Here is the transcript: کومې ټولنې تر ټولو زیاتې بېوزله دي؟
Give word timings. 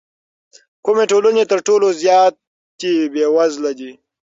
کومې 0.85 1.05
ټولنې 1.11 1.43
تر 1.51 1.59
ټولو 1.67 1.87
زیاتې 2.01 2.91
بېوزله 3.13 3.71
دي؟ 3.79 3.91